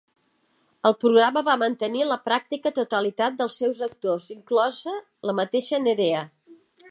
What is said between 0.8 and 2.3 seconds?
El programa va mantenir la